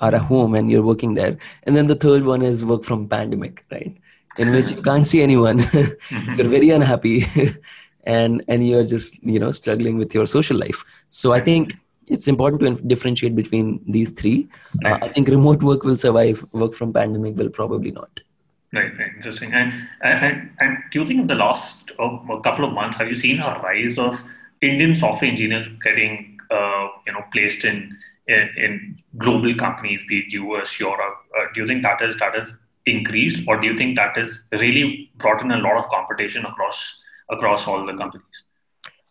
[0.00, 3.08] are at home and you're working there and then the third one is work from
[3.08, 3.96] pandemic right
[4.38, 5.58] in which you can't see anyone.
[6.36, 7.24] you're very unhappy,
[8.04, 10.84] and and you're just you know struggling with your social life.
[11.10, 14.48] So I think it's important to differentiate between these three.
[14.84, 16.44] Uh, I think remote work will survive.
[16.52, 18.20] Work from pandemic will probably not.
[18.72, 19.52] Right, right, interesting.
[19.52, 23.16] And and and do you think in the last uh, couple of months have you
[23.16, 24.22] seen a rise of
[24.62, 27.96] Indian software engineers getting uh, you know placed in,
[28.28, 31.16] in, in global companies, be it US, Europe?
[31.38, 34.42] Uh, do you think that is that is increased, or do you think that is
[34.52, 36.98] really brought in a lot of competition across
[37.30, 38.44] across all the companies?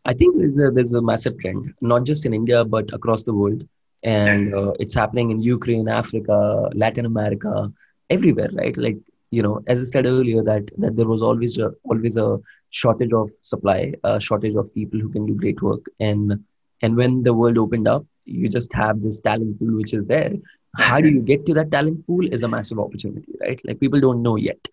[0.05, 3.33] I think there's a, there's a massive trend, not just in India but across the
[3.33, 3.67] world,
[4.03, 7.71] and uh, it's happening in Ukraine, Africa, Latin America,
[8.09, 8.77] everywhere, right?
[8.77, 8.97] Like
[9.31, 13.13] you know, as I said earlier, that that there was always a, always a shortage
[13.13, 16.43] of supply, a shortage of people who can do great work, and
[16.81, 20.33] and when the world opened up, you just have this talent pool which is there.
[20.77, 23.59] How do you get to that talent pool is a massive opportunity, right?
[23.65, 24.67] Like people don't know yet.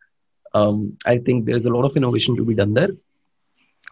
[0.54, 2.90] Um, I think there's a lot of innovation to be done there,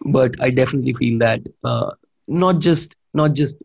[0.05, 1.91] but I definitely feel that uh,
[2.27, 3.57] not just not just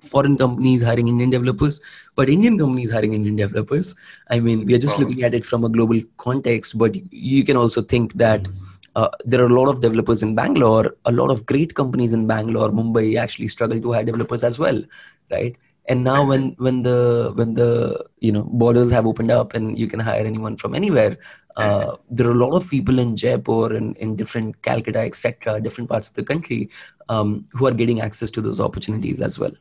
[0.00, 1.80] foreign companies hiring Indian developers,
[2.14, 3.94] but Indian companies hiring Indian developers.
[4.30, 7.56] I mean, we are just looking at it from a global context, but you can
[7.56, 8.46] also think that
[8.94, 12.26] uh, there are a lot of developers in Bangalore, a lot of great companies in
[12.26, 14.82] Bangalore, Mumbai actually struggle to hire developers as well,
[15.30, 15.56] right?
[15.88, 19.86] And now when when the when the you know borders have opened up and you
[19.86, 21.16] can hire anyone from anywhere,
[21.56, 25.88] uh, there are a lot of people in Jaipur and in different Calcutta, etc., different
[25.88, 26.68] parts of the country,
[27.08, 29.52] um, who are getting access to those opportunities as well.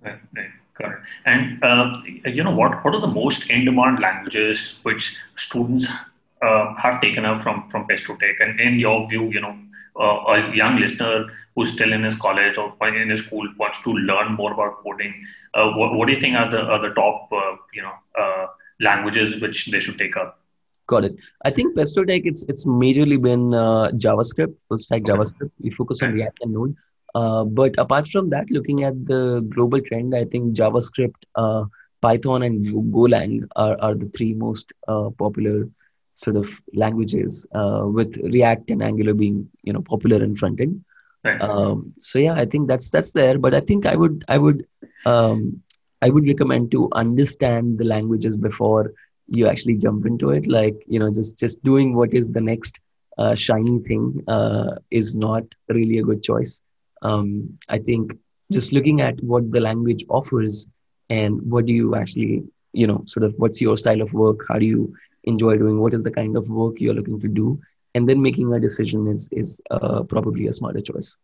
[0.00, 0.50] Right, right.
[0.74, 1.06] Correct.
[1.26, 2.82] And uh, you know what?
[2.82, 5.86] What are the most in-demand languages which students
[6.42, 8.40] uh, have taken up from from Pestotech?
[8.40, 9.56] And in your view, you know,
[9.98, 13.90] uh, a young listener who's still in his college or in his school wants to
[13.92, 15.14] learn more about coding,
[15.54, 18.46] uh, what, what do you think are the are the top uh, you know uh,
[18.80, 20.38] languages which they should take up?
[20.86, 21.20] Got it.
[21.44, 23.50] I think Pestotech it's it's majorly been
[24.04, 25.12] JavaScript, full stack okay.
[25.12, 25.50] JavaScript.
[25.60, 26.74] We focus on React and Node.
[27.14, 31.64] Uh, but apart from that, looking at the global trend, I think JavaScript, uh,
[32.00, 35.68] Python, and Golang are, are the three most uh, popular
[36.24, 40.84] sort of languages, uh, with React and Angular being you know popular in front end.
[41.24, 41.40] Right.
[41.40, 43.38] Um, so yeah, I think that's that's there.
[43.38, 44.66] But I think I would I would
[45.06, 45.62] um,
[46.02, 48.92] I would recommend to understand the languages before
[49.28, 50.46] you actually jump into it.
[50.46, 52.80] Like you know, just just doing what is the next
[53.18, 56.62] uh, shiny thing uh, is not really a good choice
[57.02, 58.16] um, I think
[58.52, 60.66] just looking at what the language offers
[61.08, 64.44] and what do you actually, you know, sort of what's your style of work?
[64.48, 65.80] How do you enjoy doing?
[65.80, 67.60] What is the kind of work you're looking to do?
[67.94, 71.16] And then making a decision is is uh, probably a smarter choice.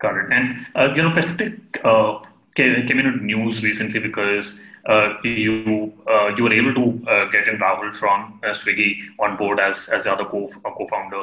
[0.00, 0.32] Got it.
[0.32, 6.34] And uh, you know, Pestotech uh, came, came into news recently because uh, you uh,
[6.36, 10.12] you were able to uh, get in Rahul from Swiggy on board as as the
[10.12, 11.22] other co co-founder.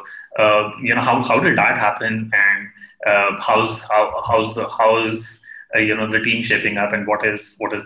[0.82, 5.42] you know how how did that happen, and how's how how's the how's
[5.76, 7.82] you know the team shaping up, and what is what is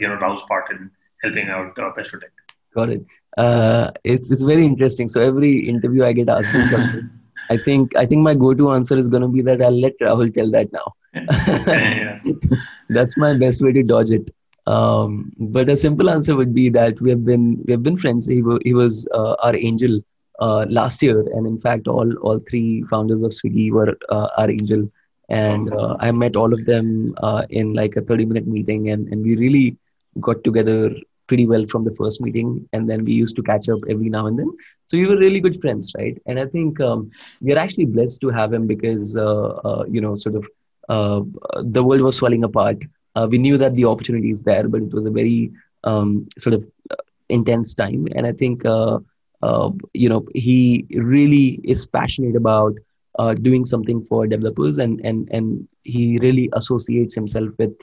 [0.00, 0.90] you know Rahul's part in
[1.22, 2.30] helping out uh, Pestotech?
[2.74, 3.04] Got it.
[3.36, 5.08] Uh, it's it's very interesting.
[5.08, 7.10] So every interview I get asked this question.
[7.50, 10.32] I think I think my go-to answer is going to be that I'll let Rahul
[10.34, 10.94] tell that now.
[12.90, 14.30] That's my best way to dodge it.
[14.66, 18.26] Um, but a simple answer would be that we have been we have been friends.
[18.26, 20.00] He, w- he was uh, our angel
[20.40, 24.50] uh, last year, and in fact, all all three founders of Swiggy were uh, our
[24.50, 24.90] angel.
[25.30, 29.08] And uh, I met all of them uh, in like a 30 minute meeting, and,
[29.08, 29.76] and we really
[30.20, 30.94] got together
[31.28, 34.26] pretty well from the first meeting and then we used to catch up every now
[34.26, 34.50] and then
[34.86, 37.08] so we were really good friends right and i think um,
[37.40, 40.48] we're actually blessed to have him because uh, uh, you know sort of
[40.88, 41.22] uh,
[41.62, 42.78] the world was falling apart.
[43.14, 45.52] Uh, we knew that the opportunity is there, but it was a very
[45.84, 46.96] um, sort of uh,
[47.28, 48.06] intense time.
[48.14, 52.78] And I think you know he really is passionate about
[53.18, 57.74] uh, doing something for developers and and and he really associates himself with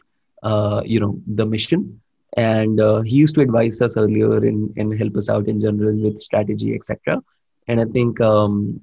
[0.43, 1.99] uh, you know the mission
[2.35, 5.95] and uh, he used to advise us earlier and, and help us out in general
[5.95, 7.21] with strategy etc
[7.67, 8.81] and i think um,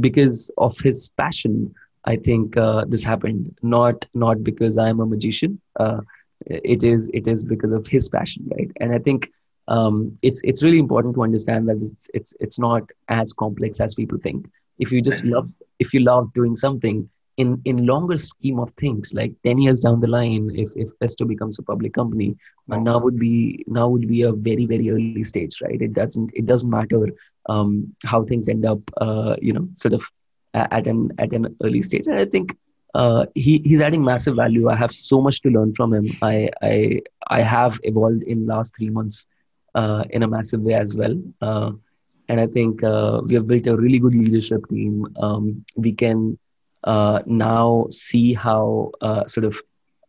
[0.00, 5.06] because of his passion I think uh, this happened not not because I am a
[5.06, 5.60] magician.
[5.78, 6.00] Uh,
[6.46, 8.70] it is it is because of his passion, right?
[8.80, 9.30] And I think
[9.68, 13.94] um, it's it's really important to understand that it's it's it's not as complex as
[13.94, 14.50] people think.
[14.78, 19.12] If you just love if you love doing something in in longer scheme of things,
[19.12, 22.36] like ten years down the line, if if Pesto becomes a public company,
[22.70, 25.80] uh, now would be now would be a very very early stage, right?
[25.80, 27.08] It doesn't it doesn't matter
[27.48, 30.04] um, how things end up, uh, you know, sort of
[30.54, 32.06] at an at an early stage.
[32.06, 32.56] And I think
[32.94, 34.68] uh, he he's adding massive value.
[34.68, 36.16] I have so much to learn from him.
[36.22, 39.26] I I I have evolved in last three months
[39.74, 41.20] uh, in a massive way as well.
[41.40, 41.72] Uh,
[42.28, 45.06] and I think uh, we have built a really good leadership team.
[45.20, 46.38] Um, we can
[47.26, 49.60] now see how uh, sort of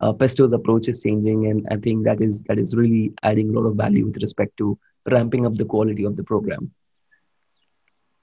[0.02, 3.60] uh, Pesto's approach is changing, and I think that is that is really adding a
[3.60, 4.78] lot of value with respect to
[5.10, 6.72] ramping up the quality of the program.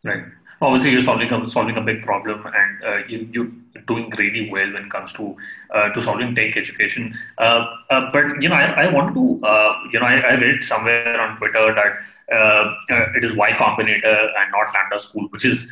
[0.05, 0.25] Right.
[0.61, 3.51] Obviously, you're solving a solving a big problem, and uh, you, you're
[3.87, 5.37] doing really well when it comes to
[5.71, 7.17] uh, to solving tech education.
[7.39, 10.63] Uh, uh but you know, I, I want to uh, you know, I, I, read
[10.63, 12.77] somewhere on Twitter that uh,
[13.17, 15.69] it is Y Combinator and not Lambda School, which is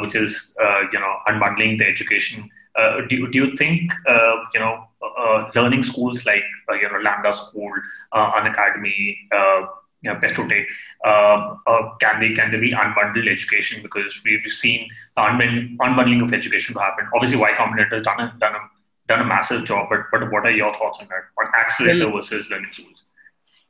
[0.00, 0.54] which is
[0.92, 2.48] you know unbundling the education.
[3.08, 3.92] do, do you think
[4.54, 4.86] you know
[5.54, 6.44] learning schools like
[6.80, 7.72] you know Lambda School,
[8.14, 9.16] Unacademy,
[10.02, 10.66] you know, Pesto Tech,
[11.04, 16.74] uh, uh, can they can they unbundle education because we've seen unbundling, unbundling of education
[16.74, 17.06] to happen.
[17.14, 18.60] Obviously, Y Combinator has done a, done a
[19.08, 21.24] done a massive job, but but what are your thoughts on that?
[21.38, 23.04] On accelerator well, versus learning schools?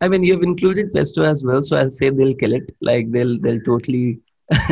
[0.00, 2.74] I mean, you've included Pesto as well, so I'll say they'll kill it.
[2.80, 4.20] Like they'll they'll totally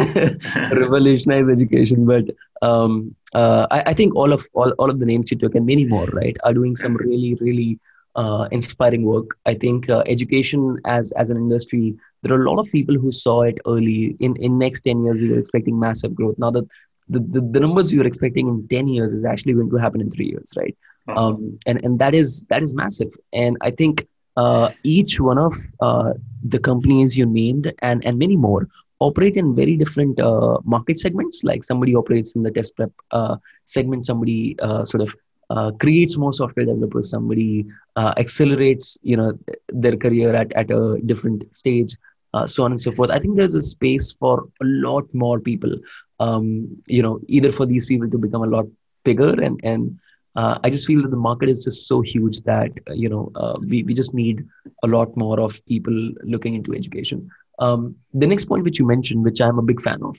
[0.73, 2.07] revolutionize education.
[2.07, 2.25] But
[2.63, 5.67] um, uh, I, I, think all of all, all of the names you took and
[5.67, 7.79] many more, right, are doing some really really
[8.17, 9.37] uh, inspiring work.
[9.47, 13.13] I think uh, education as as an industry, there are a lot of people who
[13.13, 14.17] saw it early.
[14.21, 16.37] In in next ten years, we were expecting massive growth.
[16.39, 16.67] Now that
[17.09, 20.01] the, the, the numbers we were expecting in 10 years is actually going to happen
[20.01, 20.77] in three years right
[21.09, 21.19] uh-huh.
[21.19, 25.55] um, and and that is that is massive and i think uh, each one of
[25.81, 26.13] uh,
[26.45, 28.69] the companies you named and and many more
[29.01, 33.37] operate in very different uh, market segments like somebody operates in the test prep uh,
[33.65, 35.15] segment somebody uh, sort of
[35.51, 41.01] uh, creates more software developers somebody uh, accelerates you know their career at, at a
[41.07, 41.97] different stage
[42.35, 43.11] uh, so on and so forth.
[43.11, 45.75] I think there's a space for a lot more people
[46.21, 48.67] um, you know either for these people to become a lot
[49.05, 49.99] bigger and and
[50.37, 53.31] uh, i just feel that the market is just so huge that uh, you know
[53.37, 54.47] uh, we, we just need
[54.83, 57.31] a lot more of people looking into education.
[57.61, 60.17] Um, the next point which you mentioned which i'm a big fan of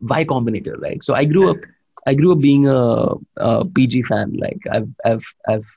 [0.00, 1.02] y combinator right?
[1.02, 1.58] So i grew up
[2.06, 4.32] I grew up being a, a PG fan.
[4.34, 5.68] Like I've I've I've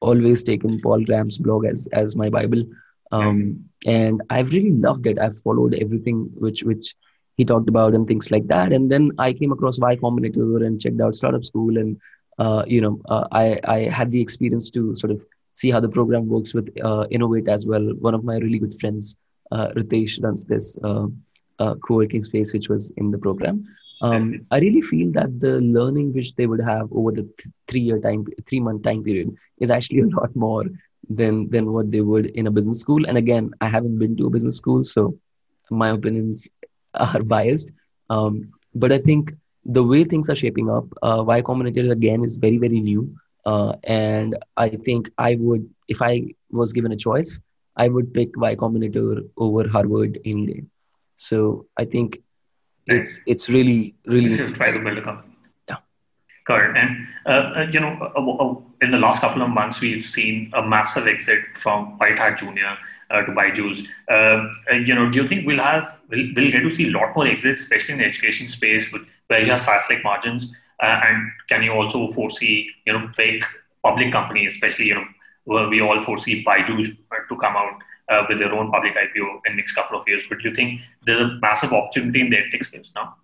[0.00, 2.64] always taken Paul Graham's blog as as my Bible,
[3.12, 5.18] um, and I've really loved it.
[5.18, 6.94] I've followed everything which which
[7.36, 8.72] he talked about and things like that.
[8.72, 12.00] And then I came across Y Combinator and checked out Startup School, and
[12.38, 15.88] uh, you know uh, I I had the experience to sort of see how the
[15.88, 17.94] program works with uh, Innov8 as well.
[18.00, 19.16] One of my really good friends,
[19.52, 21.06] uh, Ritesh, runs this uh,
[21.60, 23.64] uh, co-working space which was in the program
[24.04, 27.80] um, I really feel that the learning which they would have over the th- three
[27.80, 30.64] year time, three month time period is actually a lot more
[31.08, 33.06] than than what they would in a business school.
[33.06, 35.14] And again, I haven't been to a business school, so
[35.70, 36.48] my opinions
[36.94, 37.70] are biased.
[38.10, 39.32] Um, but I think
[39.64, 43.02] the way things are shaping up, uh, Y Combinator again is very very new,
[43.46, 47.40] uh, and I think I would, if I was given a choice,
[47.76, 50.62] I would pick Y Combinator over Harvard any day.
[51.16, 52.20] So I think
[52.86, 55.34] it's it's really really try to build a company.
[55.68, 55.76] Yeah,
[56.46, 56.76] correct.
[56.76, 60.50] And uh, uh you know, uh, uh, in the last couple of months, we've seen
[60.54, 62.76] a massive exit from White Hat Junior
[63.10, 63.86] uh, to Byju's.
[64.10, 64.50] Um,
[64.84, 67.26] you know, do you think we'll have we'll, we'll get to see a lot more
[67.26, 70.54] exits, especially in the education space, with where you have SaaS-like margins?
[70.80, 73.42] and can you also foresee you know big
[73.82, 75.06] public companies, especially you know
[75.44, 76.90] where we all foresee Byju's
[77.28, 80.24] to come out uh, with their own public IPO in next couple of years.
[80.28, 83.16] But do you think there's a massive opportunity in the edtech space now?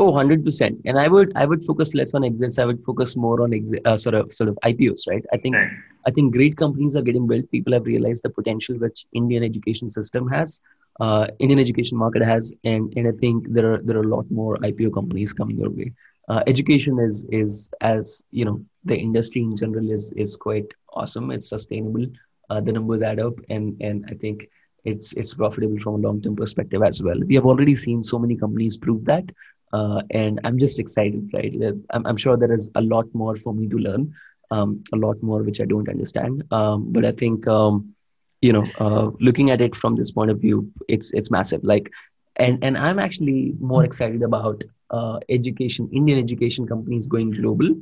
[0.00, 0.80] Oh, 100%.
[0.84, 2.58] And I would I would focus less on exits.
[2.60, 5.24] I would focus more on exi- uh, sort of sort of IPOs, right?
[5.32, 5.70] I think right.
[6.06, 7.50] I think great companies are getting built.
[7.50, 10.62] People have realized the potential which Indian education system has,
[11.00, 14.30] uh, Indian education market has, and and I think there are there are a lot
[14.30, 15.92] more IPO companies coming your way.
[16.28, 21.32] Uh, education is is as you know the industry in general is is quite awesome.
[21.32, 22.06] It's sustainable
[22.50, 24.46] uh, the numbers add up and and i think
[24.84, 27.18] it's it's profitable from a long term perspective as well.
[27.26, 29.24] We have already seen so many companies prove that
[29.72, 31.54] uh, and i'm just excited right?
[31.90, 34.14] I'm, I'm sure there is a lot more for me to learn
[34.50, 36.44] um, a lot more which i don't understand.
[36.52, 37.94] Um, but i think um,
[38.40, 41.62] you know uh, looking at it from this point of view it's it's massive.
[41.64, 41.90] Like
[42.36, 47.74] and and i'm actually more excited about uh, education indian education companies going global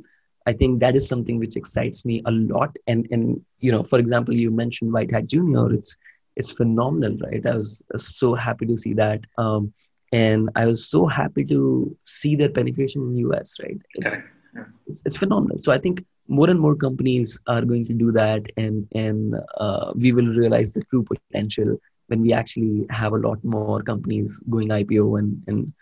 [0.47, 2.75] I think that is something which excites me a lot.
[2.87, 5.73] And and you know, for example, you mentioned White Hat Junior.
[5.73, 5.95] It's
[6.37, 7.45] it's phenomenal, right?
[7.45, 9.73] I was so happy to see that, um,
[10.13, 13.81] and I was so happy to see their penetration in the US, right?
[13.95, 14.17] It's,
[14.55, 14.65] yeah.
[14.85, 15.57] it's, it's phenomenal.
[15.57, 19.91] So I think more and more companies are going to do that, and and uh,
[19.95, 21.77] we will realize the true potential
[22.07, 25.73] when we actually have a lot more companies going IPO and and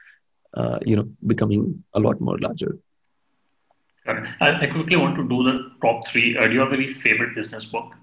[0.55, 2.77] uh, you know becoming a lot more larger.
[4.07, 6.37] I, I quickly want to do the top three.
[6.37, 7.93] Uh, do you have any favorite business book?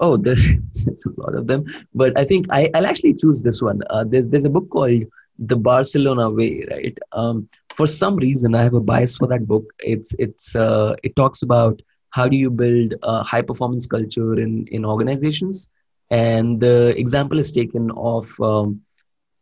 [0.00, 0.48] Oh, there's,
[0.84, 3.80] there's a lot of them, but I think I, will actually choose this one.
[3.90, 5.04] Uh, there's there's a book called
[5.38, 6.98] the Barcelona way, right?
[7.12, 9.64] Um, for some reason, I have a bias for that book.
[9.80, 14.66] It's it's uh, it talks about how do you build a high performance culture in
[14.68, 15.70] in organizations,
[16.10, 18.80] and the example is taken of um,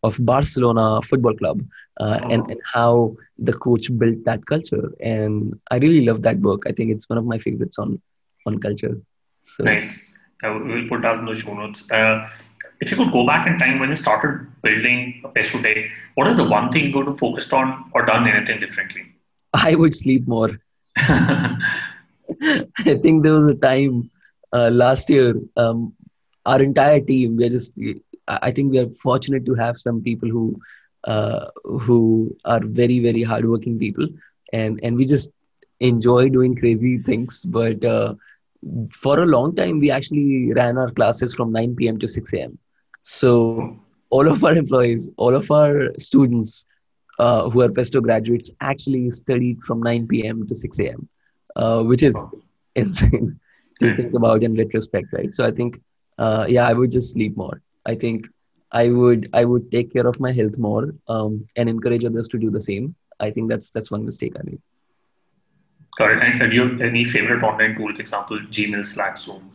[0.03, 1.63] of Barcelona Football Club
[2.01, 4.93] uh, and and how the coach built that culture.
[5.01, 6.65] And I really love that book.
[6.67, 8.01] I think it's one of my favorites on
[8.47, 9.01] on culture.
[9.43, 9.65] So.
[9.65, 10.17] Nice.
[10.43, 11.91] We'll put that in the show notes.
[11.91, 12.27] Uh,
[12.81, 15.77] if you could go back in time when you started building a Pesto Tech,
[16.15, 19.03] what is the one thing you would have focused on or done anything differently?
[19.55, 20.59] I would sleep more.
[20.97, 21.59] I
[23.03, 24.11] think there was a time
[24.53, 25.93] uh, last year, um,
[26.47, 27.75] our entire team, we're just,
[28.43, 30.61] I think we are fortunate to have some people who,
[31.05, 34.07] uh, who are very, very hardworking people.
[34.53, 35.31] And, and we just
[35.81, 37.45] enjoy doing crazy things.
[37.45, 38.15] But uh,
[38.93, 41.99] for a long time, we actually ran our classes from 9 p.m.
[41.99, 42.59] to 6 a.m.
[43.03, 43.77] So
[44.11, 46.67] all of our employees, all of our students
[47.19, 50.47] uh, who are Pesto graduates actually studied from 9 p.m.
[50.47, 51.09] to 6 a.m.,
[51.57, 52.27] uh, which is
[52.75, 53.39] insane
[53.81, 55.33] to think about in retrospect, right?
[55.33, 55.81] So I think,
[56.19, 57.61] uh, yeah, I would just sleep more.
[57.87, 58.29] I think
[58.73, 62.39] I would I would take care of my health more um, and encourage others to
[62.39, 62.95] do the same.
[63.19, 64.63] I think that's that's one mistake I made.
[65.99, 66.23] Got it.
[66.23, 69.51] And do you have any favorite online tool, for example, Gmail, Slack, Zoom?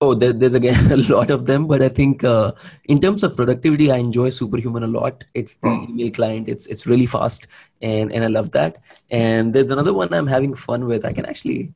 [0.00, 2.52] Oh, there, there's again a lot of them, but I think uh,
[2.86, 5.24] in terms of productivity, I enjoy Superhuman a lot.
[5.34, 5.86] It's the oh.
[5.88, 6.48] email client.
[6.48, 7.46] It's it's really fast,
[7.82, 8.78] and and I love that.
[9.10, 11.04] And there's another one I'm having fun with.
[11.04, 11.74] I can actually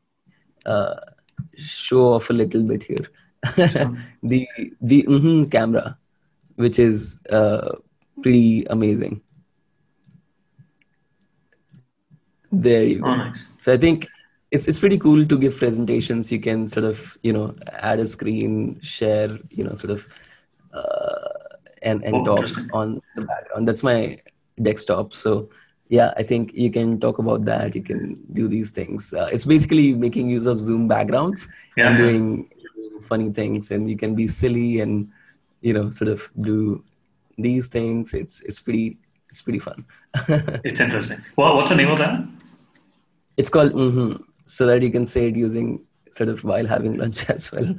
[0.67, 0.97] uh,
[1.57, 3.07] show off a little bit here.
[4.23, 4.49] the
[4.81, 5.97] the mm-hmm camera,
[6.57, 7.77] which is uh,
[8.23, 9.21] pretty amazing.
[12.51, 13.09] There you go.
[13.09, 13.49] Oh, nice.
[13.59, 14.07] So I think
[14.51, 16.33] it's it's pretty cool to give presentations.
[16.33, 20.09] You can sort of you know add a screen, share you know sort of
[20.73, 21.29] uh,
[21.83, 23.69] and and oh, talk on the background.
[23.69, 24.21] That's my
[24.63, 25.13] desktop.
[25.13, 25.51] So
[25.89, 27.75] yeah, I think you can talk about that.
[27.75, 29.13] You can do these things.
[29.13, 32.51] Uh, it's basically making use of Zoom backgrounds yeah, and doing
[33.01, 35.11] funny things, and you can be silly and
[35.61, 36.85] you know sort of do
[37.37, 38.15] these things.
[38.15, 39.85] It's it's pretty it's pretty fun.
[40.65, 41.19] it's interesting.
[41.37, 42.27] Well, what's the name of that?
[43.37, 47.29] It's called mm-hmm so that you can say it using sort of while having lunch
[47.37, 47.75] as well.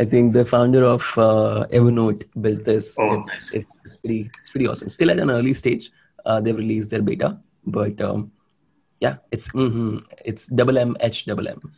[0.00, 2.96] I think the founder of uh, Evernote built this.
[2.98, 3.52] Oh, it's, nice.
[3.52, 4.88] it's, it's pretty it's pretty awesome.
[4.88, 5.90] Still at an early stage.
[6.26, 8.30] Uh, they've released their beta, but um,
[9.00, 11.72] yeah, it's mm-hmm, it's double M H double M.